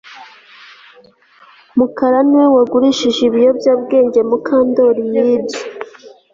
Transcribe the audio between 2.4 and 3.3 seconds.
wagurishije